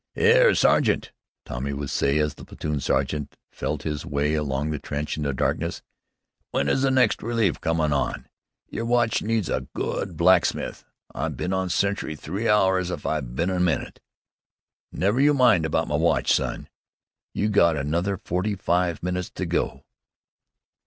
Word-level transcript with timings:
"'Ere, 0.15 0.55
sergeant!" 0.55 1.11
Tommy 1.45 1.73
would 1.73 1.91
say, 1.91 2.17
as 2.17 2.33
the 2.33 2.43
platoon 2.43 2.79
sergeant 2.79 3.35
felt 3.51 3.83
his 3.83 4.03
way 4.03 4.33
along 4.33 4.71
the 4.71 4.79
trench 4.79 5.15
in 5.15 5.21
the 5.21 5.31
darkness, 5.31 5.83
"w'en 6.51 6.67
is 6.67 6.81
the 6.81 6.89
next 6.89 7.21
relief 7.21 7.61
comin' 7.61 7.93
on? 7.93 8.25
Yer 8.71 8.83
watch 8.83 9.21
needs 9.21 9.47
a 9.47 9.67
good 9.75 10.17
blacksmith. 10.17 10.85
I 11.13 11.27
been 11.29 11.53
on 11.53 11.69
sentry 11.69 12.15
three 12.15 12.49
hours 12.49 12.89
if 12.89 13.05
I 13.05 13.21
been 13.21 13.51
a 13.51 13.59
minute!" 13.59 13.99
"Never 14.91 15.21
you 15.21 15.35
mind 15.35 15.67
about 15.67 15.87
my 15.87 15.97
watch, 15.97 16.31
son! 16.33 16.67
You 17.35 17.49
got 17.49 17.77
another 17.77 18.17
forty 18.17 18.55
five 18.55 19.03
minutes 19.03 19.29
to 19.35 19.45
do." 19.45 19.83